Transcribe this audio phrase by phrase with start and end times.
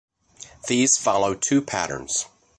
[0.65, 2.25] These follow two patterns.